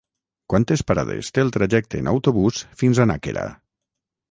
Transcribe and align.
Quantes 0.53 0.81
parades 0.91 1.29
té 1.35 1.43
el 1.47 1.53
trajecte 1.59 2.01
en 2.05 2.11
autobús 2.15 2.65
fins 2.83 3.05
a 3.05 3.09
Nàquera? 3.15 3.47